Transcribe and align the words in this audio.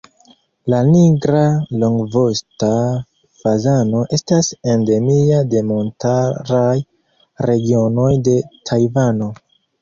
La 0.73 0.77
Nigra 0.85 1.41
longvosta 1.81 2.69
fazano 3.41 4.01
estas 4.17 4.49
endemia 4.73 5.43
de 5.53 5.61
montaraj 5.69 6.73
regionoj 7.51 8.09
de 8.31 8.35
Tajvano. 8.73 9.31